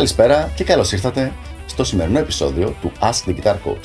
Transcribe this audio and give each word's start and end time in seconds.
Καλησπέρα 0.00 0.52
και 0.54 0.64
καλώς 0.64 0.92
ήρθατε 0.92 1.32
στο 1.66 1.84
σημερινό 1.84 2.18
επεισόδιο 2.18 2.74
του 2.80 2.92
Ask 3.00 3.28
the 3.28 3.34
Guitar 3.34 3.54
Coach. 3.54 3.84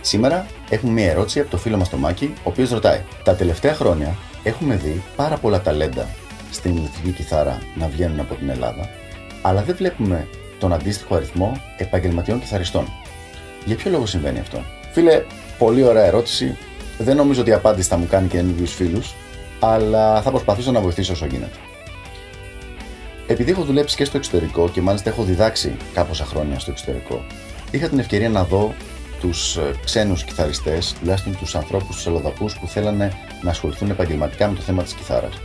Σήμερα 0.00 0.46
έχουμε 0.68 0.92
μία 0.92 1.10
ερώτηση 1.10 1.40
από 1.40 1.50
το 1.50 1.56
φίλο 1.56 1.76
μας 1.76 1.88
το 1.88 1.96
Μάκη, 1.96 2.32
ο 2.36 2.40
οποίος 2.42 2.70
ρωτάει: 2.70 3.00
Τα 3.24 3.34
τελευταία 3.34 3.74
χρόνια 3.74 4.16
έχουμε 4.42 4.76
δει 4.76 5.02
πάρα 5.16 5.36
πολλά 5.36 5.60
ταλέντα 5.60 6.08
στην 6.50 6.76
ηλεκτρική 6.76 7.10
κιθάρα 7.10 7.62
να 7.74 7.88
βγαίνουν 7.88 8.20
από 8.20 8.34
την 8.34 8.48
Ελλάδα, 8.48 8.88
αλλά 9.42 9.62
δεν 9.62 9.76
βλέπουμε 9.76 10.28
τον 10.58 10.72
αντίστοιχο 10.72 11.14
αριθμό 11.14 11.60
επαγγελματιών 11.76 12.40
κιθαριστών. 12.40 12.88
Για 13.64 13.76
ποιο 13.76 13.90
λόγο 13.90 14.06
συμβαίνει 14.06 14.38
αυτό, 14.38 14.64
Φίλε, 14.92 15.22
πολύ 15.58 15.82
ωραία 15.82 16.04
ερώτηση. 16.04 16.56
Δεν 16.98 17.16
νομίζω 17.16 17.40
ότι 17.40 17.50
η 17.50 17.54
απάντηση 17.54 17.88
θα 17.88 17.96
μου 17.96 18.06
κάνει 18.06 18.28
καινούριους 18.28 18.74
φίλους, 18.74 19.14
αλλά 19.60 20.22
θα 20.22 20.30
προσπαθήσω 20.30 20.72
να 20.72 20.80
βοηθήσω 20.80 21.12
όσο 21.12 21.26
γίνεται. 21.26 21.56
Επειδή 23.30 23.50
έχω 23.50 23.62
δουλέψει 23.62 23.96
και 23.96 24.04
στο 24.04 24.16
εξωτερικό 24.16 24.68
και 24.68 24.80
μάλιστα 24.80 25.10
έχω 25.10 25.22
διδάξει 25.22 25.76
κάποια 25.94 26.24
χρόνια 26.24 26.58
στο 26.58 26.70
εξωτερικό, 26.70 27.24
είχα 27.70 27.88
την 27.88 27.98
ευκαιρία 27.98 28.28
να 28.28 28.44
δω 28.44 28.74
τους 29.20 29.56
ε, 29.56 29.74
ξένους 29.84 30.24
κιθαριστές, 30.24 30.94
τουλάχιστον 31.00 31.36
τους 31.36 31.54
ανθρώπους, 31.54 31.96
τους 31.96 32.06
αλλοδαπού 32.06 32.50
που 32.60 32.66
θέλανε 32.66 33.12
να 33.42 33.50
ασχοληθούν 33.50 33.90
επαγγελματικά 33.90 34.48
με 34.48 34.54
το 34.54 34.60
θέμα 34.60 34.82
της 34.82 34.92
κιθάρας. 34.92 35.40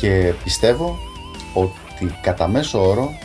Και 0.00 0.32
πιστεύω 0.44 0.98
ότι 1.54 2.18
κατά 2.20 2.48
μέσο 2.48 2.88
όρο, 2.88 3.18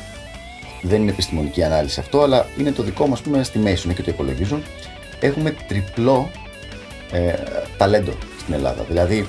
δεν 0.81 1.01
είναι 1.01 1.11
επιστημονική 1.11 1.63
ανάλυση 1.63 1.99
αυτό, 1.99 2.21
αλλά 2.21 2.45
είναι 2.57 2.71
το 2.71 2.83
δικό 2.83 3.07
μας 3.07 3.21
πούμε 3.21 3.45
estimation 3.45 3.93
και 3.95 4.01
το 4.03 4.11
υπολογίζουν, 4.11 4.63
έχουμε 5.19 5.55
τριπλό 5.67 6.29
ε, 7.11 7.33
ταλέντο 7.77 8.13
στην 8.39 8.53
Ελλάδα. 8.53 8.83
Δηλαδή, 8.83 9.27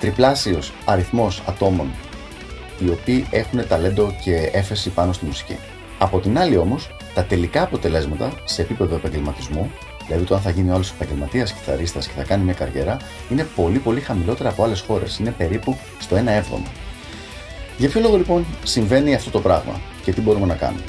τριπλάσιος 0.00 0.72
αριθμός 0.84 1.42
ατόμων 1.46 1.90
οι 2.78 2.88
οποίοι 2.88 3.26
έχουν 3.30 3.68
ταλέντο 3.68 4.14
και 4.22 4.50
έφεση 4.52 4.90
πάνω 4.90 5.12
στη 5.12 5.24
μουσική. 5.24 5.56
Από 5.98 6.18
την 6.18 6.38
άλλη 6.38 6.56
όμως, 6.56 6.90
τα 7.14 7.24
τελικά 7.24 7.62
αποτελέσματα 7.62 8.32
σε 8.44 8.62
επίπεδο 8.62 8.94
επαγγελματισμού, 8.94 9.70
δηλαδή 10.06 10.24
το 10.24 10.34
αν 10.34 10.40
θα 10.40 10.50
γίνει 10.50 10.70
άλλο 10.70 10.84
επαγγελματίας 10.94 11.52
κιθαρίστας 11.52 12.06
και 12.06 12.12
θα 12.16 12.22
κάνει 12.22 12.44
μια 12.44 12.52
καριέρα, 12.52 12.96
είναι 13.30 13.46
πολύ 13.56 13.78
πολύ 13.78 14.00
χαμηλότερα 14.00 14.48
από 14.48 14.64
άλλες 14.64 14.80
χώρες. 14.80 15.18
Είναι 15.18 15.30
περίπου 15.30 15.78
στο 15.98 16.16
1 16.16 16.18
7 16.18 16.22
Για 17.78 17.88
ποιο 17.88 18.00
λόγο 18.00 18.16
λοιπόν 18.16 18.46
συμβαίνει 18.64 19.14
αυτό 19.14 19.30
το 19.30 19.40
πράγμα 19.40 19.80
και 20.04 20.12
τι 20.12 20.20
μπορούμε 20.20 20.46
να 20.46 20.54
κάνουμε; 20.54 20.84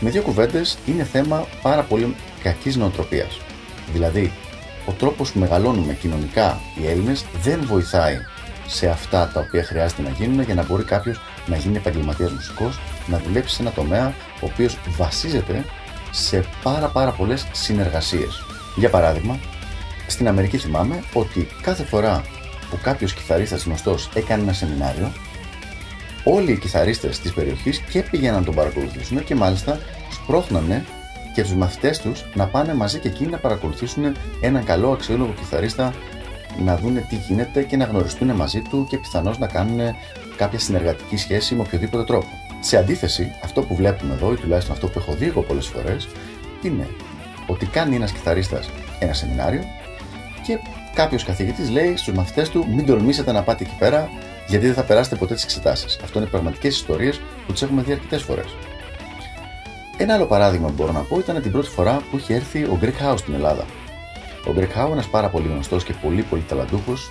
Με 0.00 0.10
δύο 0.10 0.22
κουβέντες 0.22 0.78
είναι 0.86 1.04
θέμα 1.04 1.46
πάρα 1.62 1.82
πολύ 1.82 2.14
κακής 2.42 2.76
νοοτροπίας. 2.76 3.40
Δηλαδή, 3.92 4.32
ο 4.86 4.92
τρόπος 4.92 5.32
που 5.32 5.38
μεγαλώνουμε 5.38 5.94
κοινωνικά 5.94 6.60
οι 6.80 6.86
Έλληνες 6.86 7.24
δεν 7.42 7.60
βοηθάει 7.66 8.16
σε 8.72 8.88
αυτά 8.88 9.30
τα 9.34 9.40
οποία 9.40 9.64
χρειάζεται 9.64 10.02
να 10.02 10.10
γίνουν 10.10 10.42
για 10.42 10.54
να 10.54 10.64
μπορεί 10.64 10.84
κάποιος 10.84 11.20
να 11.46 11.56
γίνει 11.56 11.76
επαγγελματίας 11.76 12.30
μουσικός, 12.30 12.80
να 13.06 13.18
δουλέψει 13.18 13.54
σε 13.54 13.62
ένα 13.62 13.70
τομέα 13.70 14.14
ο 14.40 14.46
οποίος 14.52 14.78
βασίζεται 14.96 15.64
σε 16.10 16.44
πάρα 16.62 16.88
πάρα 16.88 17.10
πολλές 17.10 17.46
συνεργασίες. 17.52 18.44
Για 18.76 18.90
παράδειγμα, 18.90 19.38
στην 20.06 20.28
Αμερική 20.28 20.58
θυμάμαι 20.58 21.02
ότι 21.12 21.48
κάθε 21.62 21.84
φορά 21.84 22.24
που 22.70 22.78
κάποιος 22.82 23.14
κιθαρίστας 23.14 23.64
γνωστός 23.64 24.10
έκανε 24.14 24.42
ένα 24.42 24.52
σεμινάριο, 24.52 25.12
όλοι 26.24 26.52
οι 26.52 26.58
κιθαρίστες 26.58 27.18
της 27.18 27.32
περιοχής 27.32 27.78
και 27.78 28.02
πήγαιναν 28.10 28.38
να 28.38 28.44
τον 28.44 28.54
παρακολουθήσουν 28.54 29.24
και 29.24 29.34
μάλιστα 29.34 29.78
σπρώχνανε 30.10 30.84
και 31.34 31.42
τους 31.42 31.54
μαθητές 31.54 31.98
τους 31.98 32.24
να 32.34 32.46
πάνε 32.46 32.74
μαζί 32.74 32.98
και 32.98 33.08
εκείνοι 33.08 33.30
να 33.30 33.38
παρακολουθήσουν 33.38 34.16
έναν 34.40 34.64
καλό 34.64 34.92
αξιόλογο 34.92 35.34
κιθαρίστα 35.38 35.94
να 36.58 36.76
δουν 36.76 37.06
τι 37.08 37.16
γίνεται 37.16 37.62
και 37.62 37.76
να 37.76 37.84
γνωριστούν 37.84 38.30
μαζί 38.30 38.60
του 38.60 38.86
και 38.88 38.98
πιθανώς 38.98 39.38
να 39.38 39.46
κάνουν 39.46 39.80
κάποια 40.36 40.58
συνεργατική 40.58 41.16
σχέση 41.16 41.54
με 41.54 41.60
οποιοδήποτε 41.60 42.04
τρόπο. 42.04 42.26
Σε 42.60 42.76
αντίθεση, 42.76 43.32
αυτό 43.44 43.62
που 43.62 43.74
βλέπουμε 43.74 44.14
εδώ, 44.14 44.32
ή 44.32 44.36
τουλάχιστον 44.36 44.74
αυτό 44.74 44.86
που 44.86 44.98
έχω 44.98 45.12
δει 45.12 45.26
εγώ 45.26 45.42
πολλές 45.42 45.66
φορές, 45.66 46.08
είναι 46.62 46.88
ότι 47.46 47.66
κάνει 47.66 47.96
ένας 47.96 48.12
κιθαρίστας 48.12 48.70
ένα 48.98 49.12
σεμινάριο 49.12 49.64
και 50.46 50.58
κάποιος 50.94 51.24
καθηγητής 51.24 51.70
λέει 51.70 51.96
στους 51.96 52.14
μαθητές 52.14 52.48
του: 52.48 52.66
Μην 52.74 52.86
τολμήσετε 52.86 53.32
να 53.32 53.42
πάτε 53.42 53.64
εκεί 53.64 53.74
πέρα, 53.78 54.10
γιατί 54.46 54.66
δεν 54.66 54.74
θα 54.74 54.82
περάσετε 54.82 55.16
ποτέ 55.16 55.34
τις 55.34 55.44
εξετάσεις. 55.44 55.98
Αυτό 56.02 56.18
είναι 56.18 56.28
πραγματικές 56.28 56.74
ιστορίες 56.74 57.20
που 57.46 57.52
τις 57.52 57.62
έχουμε 57.62 57.82
δει 57.82 57.92
αρκετές 57.92 58.22
φορές. 58.22 58.56
Ένα 59.96 60.14
άλλο 60.14 60.26
παράδειγμα 60.26 60.66
που 60.66 60.74
μπορώ 60.76 60.92
να 60.92 61.00
πω 61.00 61.18
ήταν 61.18 61.42
την 61.42 61.52
πρώτη 61.52 61.68
φορά 61.68 62.00
που 62.10 62.16
είχε 62.16 62.34
έρθει 62.34 62.62
ο 62.62 62.78
Greek 62.82 63.12
House 63.12 63.18
στην 63.18 63.34
Ελλάδα. 63.34 63.64
Ο 64.46 64.52
Greg 64.56 64.84
Howe, 64.84 64.90
ένας 64.92 65.08
πάρα 65.08 65.28
πολύ 65.28 65.48
γνωστός 65.48 65.84
και 65.84 65.92
πολύ 65.92 66.22
πολύ 66.22 66.42
ταλαντούχος 66.42 67.10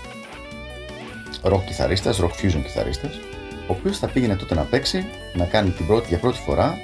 rock 1.44 1.62
κιθαρίστας, 1.66 2.22
rock 2.22 2.46
fusion 2.46 2.62
κιθαρίστας, 2.64 3.20
ο 3.68 3.74
οποίος 3.74 3.98
θα 3.98 4.08
πήγαινε 4.08 4.36
τότε 4.36 4.56
να 4.56 4.62
παίξει, 4.62 5.06
να 5.34 5.46
κάνει 5.46 5.70
την 5.70 5.88
πρώτη, 5.88 6.08
για 6.08 6.18
πρώτη 6.18 6.38
φορά 6.38 6.78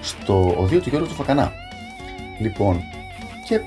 στο 0.00 0.54
οδείο 0.58 0.80
του 0.80 0.88
Γιώργου 0.88 1.08
του 1.08 1.14
Φακανά. 1.14 1.52
Λοιπόν, 2.38 2.80
και 3.46 3.60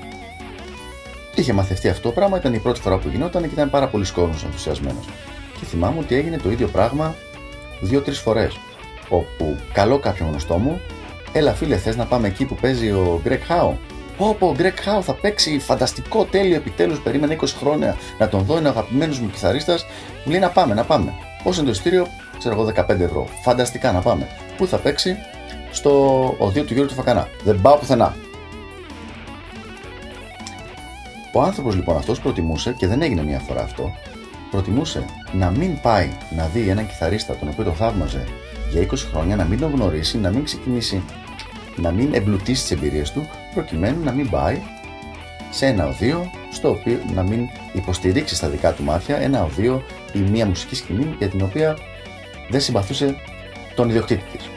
είχε 1.34 1.52
μαθευτεί 1.52 1.88
αυτό 1.88 2.08
το 2.08 2.14
πράγμα, 2.14 2.36
ήταν 2.36 2.54
η 2.54 2.58
πρώτη 2.58 2.80
φορά 2.80 2.98
που 2.98 3.08
γινόταν 3.08 3.42
και 3.42 3.48
ήταν 3.52 3.70
πάρα 3.70 3.88
πολύ 3.88 4.10
κόσμο 4.10 4.34
ενθουσιασμένος. 4.44 5.04
Και 5.58 5.64
θυμάμαι 5.64 5.98
ότι 5.98 6.14
έγινε 6.14 6.38
το 6.38 6.50
ίδιο 6.50 6.68
πράγμα 6.68 7.14
δύο-τρεις 7.80 8.18
φορές. 8.18 8.58
Όπου 9.08 9.56
καλό 9.72 9.98
κάποιον 9.98 10.28
γνωστό 10.28 10.58
μου, 10.58 10.80
έλα 11.32 11.52
φίλε, 11.52 11.76
θες 11.76 11.96
να 11.96 12.04
πάμε 12.04 12.28
εκεί 12.28 12.44
που 12.44 12.54
παίζει 12.54 12.90
ο 12.90 13.20
Greg 13.24 13.40
Howe; 13.48 13.72
Πω 14.20 14.36
πω, 14.38 14.46
ο 14.46 14.54
Greg 14.58 14.98
Howe 14.98 15.02
θα 15.02 15.14
παίξει 15.14 15.58
φανταστικό 15.58 16.24
τέλειο 16.24 16.56
επιτέλους. 16.56 17.00
Περίμενα 17.00 17.36
20 17.40 17.44
χρόνια 17.58 17.96
να 18.18 18.28
τον 18.28 18.44
δω, 18.44 18.58
είναι 18.58 18.68
ο 18.68 18.70
αγαπημένος 18.70 19.18
μου 19.18 19.30
κιθαρίστας. 19.30 19.86
Μου 20.24 20.30
λέει 20.30 20.40
να 20.40 20.48
πάμε, 20.48 20.74
να 20.74 20.84
πάμε. 20.84 21.12
Πώς 21.42 21.56
είναι 21.56 21.64
το 21.64 21.70
ειστήριο, 21.70 22.06
ξέρω 22.38 22.54
εγώ 22.54 22.64
15 22.64 23.00
ευρώ. 23.00 23.26
Φανταστικά 23.42 23.92
να 23.92 24.00
πάμε. 24.00 24.26
Πού 24.56 24.66
θα 24.66 24.76
παίξει, 24.76 25.16
στο 25.70 25.90
οδείο 26.38 26.64
του 26.64 26.72
Γιώργου 26.72 26.90
του 26.90 26.96
Φακανά. 26.96 27.28
Δεν 27.44 27.60
πάω 27.60 27.76
πουθενά. 27.76 28.16
Ο 31.32 31.42
άνθρωπος 31.42 31.74
λοιπόν 31.74 31.96
αυτός 31.96 32.20
προτιμούσε, 32.20 32.72
και 32.72 32.86
δεν 32.86 33.02
έγινε 33.02 33.22
μία 33.22 33.38
φορά 33.38 33.62
αυτό, 33.62 33.92
προτιμούσε 34.50 35.04
να 35.32 35.50
μην 35.50 35.80
πάει 35.80 36.08
να 36.36 36.46
δει 36.46 36.68
έναν 36.68 36.86
κιθαρίστα 36.86 37.36
τον 37.36 37.48
οποίο 37.48 37.64
τον 37.64 37.74
θαύμαζε 37.74 38.24
για 38.72 38.86
20 38.90 38.94
χρόνια, 39.12 39.36
να 39.36 39.44
μην 39.44 39.58
τον 39.58 39.70
γνωρίσει, 39.70 40.18
να 40.18 40.30
μην 40.30 40.44
ξεκινήσει 40.44 41.02
να 41.80 41.90
μην 41.90 42.14
εμπλουτίσει 42.14 42.62
τις 42.62 42.70
εμπειρίες 42.70 43.10
του 43.12 43.28
προκειμένου 43.54 44.04
να 44.04 44.12
μην 44.12 44.30
πάει 44.30 44.58
σε 45.50 45.66
ένα 45.66 45.86
οδείο 45.86 46.30
στο 46.52 46.70
οποίο 46.70 46.98
να 47.14 47.22
μην 47.22 47.48
υποστηρίξει 47.72 48.34
στα 48.34 48.48
δικά 48.48 48.72
του 48.72 48.82
μάτια 48.82 49.16
ένα 49.16 49.44
οδείο 49.44 49.82
ή 50.12 50.18
μια 50.18 50.46
μουσική 50.46 50.74
σκηνή 50.74 51.14
για 51.18 51.28
την 51.28 51.42
οποία 51.42 51.76
δεν 52.50 52.60
συμπαθούσε 52.60 53.16
τον 53.74 53.88
ιδιοκτήτη 53.88 54.22
της. 54.32 54.48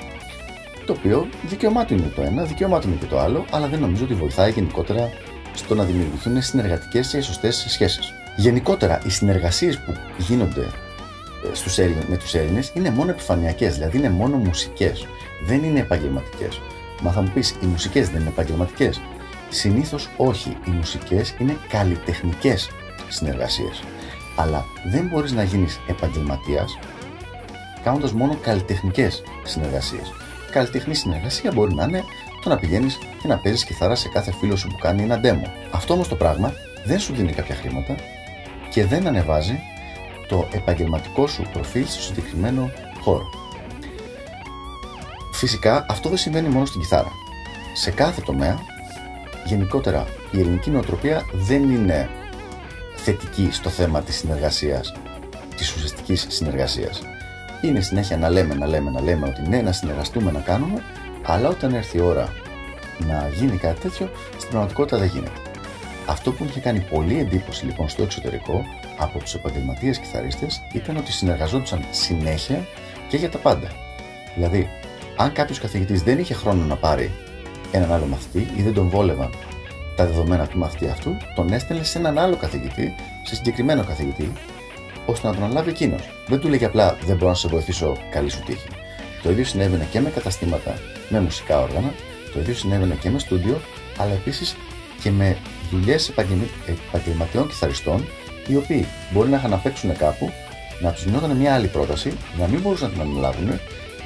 Το 0.85 0.93
οποίο 0.93 1.27
δικαίωμά 1.47 1.85
του 1.85 1.93
είναι 1.93 2.11
το 2.15 2.21
ένα, 2.21 2.43
δικαίωμά 2.43 2.79
του 2.79 2.87
είναι 2.87 2.97
και 2.99 3.05
το 3.05 3.19
άλλο, 3.19 3.45
αλλά 3.51 3.67
δεν 3.67 3.79
νομίζω 3.79 4.03
ότι 4.03 4.13
βοηθάει 4.13 4.51
γενικότερα 4.51 5.09
στο 5.53 5.75
να 5.75 5.83
δημιουργηθούν 5.83 6.41
συνεργατικές 6.41 7.07
και 7.07 7.21
σωστές 7.21 7.65
σχέσεις. 7.67 8.13
Γενικότερα, 8.35 9.01
οι 9.05 9.09
συνεργασίες 9.09 9.79
που 9.79 9.93
γίνονται 10.17 10.61
ε, 10.61 11.53
στους 11.55 11.77
Έλληνες, 11.77 12.05
με 12.05 12.17
τους 12.17 12.33
Έλληνες 12.33 12.71
είναι 12.73 12.89
μόνο 12.89 13.11
επιφανειακές, 13.11 13.73
δηλαδή 13.73 13.97
είναι 13.97 14.09
μόνο 14.09 14.37
μουσικές, 14.37 15.07
δεν 15.45 15.63
είναι 15.63 15.79
επαγγελματικές. 15.79 16.61
Μα 17.01 17.11
θα 17.11 17.21
μου 17.21 17.31
πεις, 17.33 17.55
οι 17.61 17.65
μουσικές 17.65 18.09
δεν 18.09 18.19
είναι 18.21 18.29
επαγγελματικές. 18.29 19.01
Συνήθως 19.49 20.09
όχι. 20.17 20.57
Οι 20.67 20.69
μουσικές 20.69 21.35
είναι 21.39 21.57
καλλιτεχνικές 21.69 22.69
συνεργασίες. 23.09 23.83
Αλλά 24.35 24.65
δεν 24.85 25.07
μπορείς 25.07 25.31
να 25.31 25.43
γίνεις 25.43 25.79
επαγγελματίας 25.87 26.77
κάνοντας 27.83 28.11
μόνο 28.11 28.37
καλλιτεχνικές 28.41 29.23
συνεργασίες. 29.43 30.13
Καλλιτεχνή 30.51 30.93
συνεργασία 30.93 31.51
μπορεί 31.51 31.73
να 31.73 31.83
είναι 31.83 32.03
το 32.43 32.49
να 32.49 32.57
πηγαίνεις 32.57 32.97
και 33.21 33.27
να 33.27 33.37
παίζεις 33.37 33.63
κιθάρα 33.63 33.95
σε 33.95 34.09
κάθε 34.09 34.31
φίλο 34.31 34.55
σου 34.55 34.67
που 34.67 34.77
κάνει 34.77 35.01
ένα 35.01 35.19
demo. 35.23 35.47
Αυτό 35.71 35.93
όμως 35.93 36.07
το 36.07 36.15
πράγμα 36.15 36.53
δεν 36.85 36.99
σου 36.99 37.13
δίνει 37.13 37.31
κάποια 37.31 37.55
χρήματα 37.55 37.95
και 38.69 38.85
δεν 38.85 39.07
ανεβάζει 39.07 39.59
το 40.27 40.47
επαγγελματικό 40.51 41.27
σου 41.27 41.43
προφίλ 41.53 41.85
στο 41.87 42.01
συγκεκριμένο 42.01 42.71
χώρο. 43.01 43.42
Φυσικά 45.43 45.85
αυτό 45.89 46.09
δεν 46.09 46.17
συμβαίνει 46.17 46.47
μόνο 46.47 46.65
στην 46.65 46.81
κιθάρα. 46.81 47.11
Σε 47.73 47.91
κάθε 47.91 48.21
τομέα, 48.21 48.59
γενικότερα 49.45 50.05
η 50.31 50.39
ελληνική 50.39 50.69
νοοτροπία 50.69 51.25
δεν 51.33 51.63
είναι 51.63 52.09
θετική 52.95 53.49
στο 53.51 53.69
θέμα 53.69 54.01
της 54.01 54.15
συνεργασίας, 54.15 54.93
της 55.55 55.75
ουσιαστικής 55.75 56.25
συνεργασίας. 56.29 57.01
Είναι 57.61 57.81
συνέχεια 57.81 58.17
να 58.17 58.29
λέμε, 58.29 58.53
να 58.53 58.67
λέμε, 58.67 58.89
να 58.89 59.01
λέμε 59.01 59.27
ότι 59.27 59.49
ναι, 59.49 59.61
να 59.61 59.71
συνεργαστούμε, 59.71 60.31
να 60.31 60.39
κάνουμε, 60.39 60.83
αλλά 61.23 61.49
όταν 61.49 61.73
έρθει 61.73 61.97
η 61.97 62.01
ώρα 62.01 62.33
να 62.97 63.29
γίνει 63.35 63.57
κάτι 63.57 63.79
τέτοιο, 63.79 64.09
στην 64.37 64.49
πραγματικότητα 64.49 64.97
δεν 64.97 65.07
γίνεται. 65.07 65.39
Αυτό 66.05 66.31
που 66.31 66.43
είχε 66.43 66.59
κάνει 66.59 66.79
πολύ 66.79 67.19
εντύπωση 67.19 67.65
λοιπόν 67.65 67.89
στο 67.89 68.03
εξωτερικό 68.03 68.65
από 68.97 69.19
τους 69.19 69.33
επαγγελματίες 69.33 69.97
κιθαρίστες 69.97 70.61
ήταν 70.73 70.97
ότι 70.97 71.11
συνεργαζόντουσαν 71.11 71.85
συνέχεια 71.91 72.65
και 73.09 73.17
για 73.17 73.29
τα 73.29 73.37
πάντα. 73.37 73.67
Δηλαδή, 74.35 74.69
αν 75.15 75.31
κάποιος 75.31 75.59
καθηγητής 75.59 76.03
δεν 76.03 76.19
είχε 76.19 76.33
χρόνο 76.33 76.65
να 76.65 76.75
πάρει 76.75 77.11
έναν 77.71 77.91
άλλο 77.91 78.05
μαθητή 78.05 78.47
ή 78.57 78.61
δεν 78.61 78.73
τον 78.73 78.89
βόλευαν 78.89 79.29
τα 79.95 80.05
δεδομένα 80.05 80.47
του 80.47 80.57
μαθητή 80.57 80.87
αυτού, 80.87 81.17
τον 81.35 81.53
έστελνε 81.53 81.83
σε 81.83 81.97
έναν 81.97 82.17
άλλο 82.17 82.35
καθηγητή, 82.35 82.95
σε 83.23 83.35
συγκεκριμένο 83.35 83.83
καθηγητή, 83.83 84.31
ώστε 85.05 85.27
να 85.27 85.33
τον 85.33 85.43
αναλάβει 85.43 85.69
εκείνος. 85.69 86.09
Δεν 86.27 86.39
του 86.39 86.49
λέγε 86.49 86.65
απλά 86.65 86.97
Δεν 87.05 87.15
μπορώ 87.15 87.29
να 87.29 87.35
σε 87.35 87.47
βοηθήσω, 87.47 87.97
καλή 88.11 88.29
σου 88.29 88.43
τύχη. 88.45 88.67
Το 89.23 89.29
ίδιο 89.29 89.45
συνέβαινε 89.45 89.87
και 89.91 89.99
με 89.99 90.09
καταστήματα 90.09 90.73
με 91.09 91.19
μουσικά 91.19 91.61
όργανα, 91.61 91.93
το 92.33 92.39
ίδιο 92.39 92.53
συνέβαινε 92.53 92.95
και 92.95 93.09
με 93.09 93.19
στούντιο, 93.19 93.61
αλλά 93.97 94.11
επίσης 94.11 94.55
και 95.01 95.11
με 95.11 95.37
δουλειές 95.71 96.11
επαγγελματιών 96.89 97.47
κιθαριστών, 97.47 98.05
οι 98.47 98.55
οποίοι 98.55 98.87
μπορεί 99.11 99.29
να 99.29 99.37
είχαν 99.37 99.49
να 99.49 99.57
παίξουν 99.57 99.97
κάπου, 99.97 100.31
να 100.81 100.91
τους 100.91 101.03
γινόταν 101.03 101.31
μια 101.31 101.53
άλλη 101.53 101.67
πρόταση, 101.67 102.17
να 102.39 102.47
μην 102.47 102.61
μπορούσαν 102.61 102.87
να 102.89 102.93
την 102.93 103.01
αναλάβουν 103.01 103.59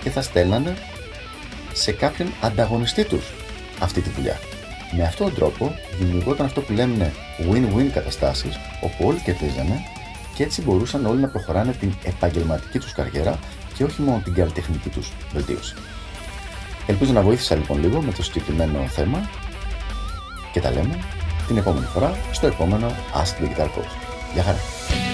και 0.03 0.09
θα 0.09 0.21
στέλνανε 0.21 0.73
σε 1.77 1.91
κάποιον 1.91 2.33
ανταγωνιστή 2.41 3.03
τους 3.03 3.33
αυτή 3.79 4.01
τη 4.01 4.09
δουλειά. 4.09 4.39
Με 4.97 5.03
αυτόν 5.03 5.27
τον 5.27 5.35
τρόπο 5.35 5.75
δημιουργόταν 5.99 6.45
αυτό 6.45 6.61
που 6.61 6.73
λέμε 6.73 7.13
win-win 7.51 7.89
καταστάσεις, 7.93 8.59
όπου 8.81 9.07
όλοι 9.07 9.19
κερδίζανε 9.19 9.81
και 10.35 10.43
έτσι 10.43 10.61
μπορούσαν 10.61 11.05
όλοι 11.05 11.21
να 11.21 11.27
προχωράνε 11.27 11.71
την 11.71 11.93
επαγγελματική 12.03 12.79
τους 12.79 12.93
καριέρα 12.93 13.39
και 13.73 13.83
όχι 13.83 14.01
μόνο 14.01 14.21
την 14.23 14.33
καλλιτεχνική 14.33 14.89
τους 14.89 15.11
βελτίωση. 15.33 15.75
Ελπίζω 16.87 17.11
να 17.13 17.21
βοήθησα 17.21 17.55
λοιπόν 17.55 17.79
λίγο 17.79 18.01
με 18.01 18.11
το 18.11 18.23
συγκεκριμένο 18.23 18.79
θέμα 18.87 19.29
και 20.51 20.59
τα 20.59 20.71
λέμε 20.71 20.99
την 21.47 21.57
επόμενη 21.57 21.85
φορά 21.85 22.17
στο 22.31 22.47
επόμενο 22.47 22.87
Ask 23.13 23.43
the 23.43 23.47
Guitar 23.47 23.65
Coach. 23.65 23.91
Γεια 24.33 24.43
χαρά! 24.43 25.06